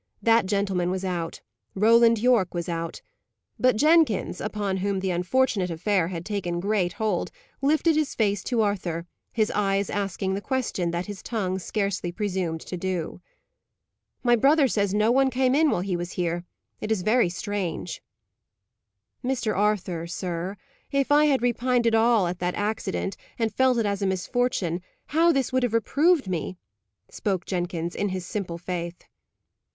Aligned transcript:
That 0.23 0.47
gentleman 0.47 0.89
was 0.89 1.05
out. 1.05 1.41
Roland 1.75 2.17
Yorke 2.17 2.55
was 2.55 2.67
out. 2.67 3.03
But 3.59 3.75
Jenkins, 3.75 4.41
upon 4.41 4.77
whom 4.77 4.99
the 4.99 5.11
unfortunate 5.11 5.69
affair 5.69 6.07
had 6.07 6.25
taken 6.25 6.59
great 6.59 6.93
hold, 6.93 7.29
lifted 7.61 7.95
his 7.95 8.15
face 8.15 8.43
to 8.45 8.61
Arthur, 8.63 9.05
his 9.31 9.51
eyes 9.51 9.91
asking 9.91 10.33
the 10.33 10.41
question 10.41 10.89
that 10.89 11.05
his 11.05 11.21
tongue 11.21 11.59
scarcely 11.59 12.11
presumed 12.11 12.61
to 12.61 12.77
do. 12.77 13.21
"My 14.23 14.35
brother 14.35 14.67
says 14.67 14.91
no 14.91 15.11
one 15.11 15.29
came 15.29 15.53
in 15.53 15.69
while 15.69 15.81
he 15.81 15.95
was 15.95 16.13
here. 16.13 16.45
It 16.79 16.91
is 16.91 17.03
very 17.03 17.29
strange!" 17.29 18.01
"Mr. 19.23 19.55
Arthur, 19.55 20.07
sir, 20.07 20.57
if 20.91 21.11
I 21.11 21.25
had 21.25 21.43
repined 21.43 21.85
at 21.85 21.93
all 21.93 22.25
at 22.25 22.39
that 22.39 22.55
accident, 22.55 23.17
and 23.37 23.53
felt 23.53 23.77
it 23.77 23.85
as 23.85 24.01
a 24.01 24.07
misfortune, 24.07 24.81
how 25.09 25.31
this 25.31 25.53
would 25.53 25.61
have 25.61 25.75
reproved 25.75 26.27
me!" 26.27 26.57
spoke 27.07 27.45
Jenkins, 27.45 27.93
in 27.93 28.09
his 28.09 28.25
simple 28.25 28.57
faith. 28.57 29.03